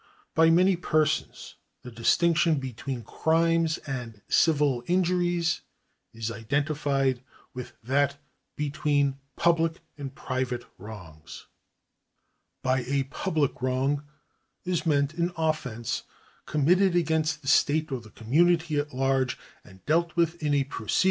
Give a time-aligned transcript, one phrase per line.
[0.33, 5.61] By many persons the distinction between crimes and civil injuries
[6.11, 7.21] is identified
[7.53, 8.17] with that
[8.55, 11.45] between public and private wrongs.
[12.63, 14.03] By a public wrong
[14.65, 16.01] is meant an offence
[16.47, 20.63] committed against the state or the community at large, and dealt with in a proceeding
[20.63, 20.97] to which the state is itself a party.